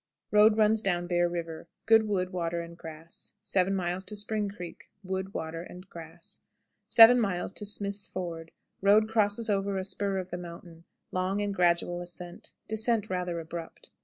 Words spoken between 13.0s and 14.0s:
rather abrupt.